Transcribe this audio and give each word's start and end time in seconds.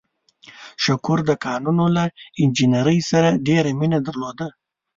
شکور 0.83 1.19
د 1.29 1.31
کانونو 1.45 1.85
له 1.95 2.03
انجنیرۍ 2.41 2.99
سره 3.11 3.29
ډېره 3.47 3.69
مینه 3.79 3.99
درلوده. 4.07 4.47